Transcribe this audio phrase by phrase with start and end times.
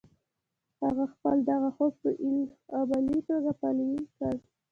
[0.83, 2.09] هغه خپل دغه خوب په
[2.79, 4.35] عملي توګه پلی کړ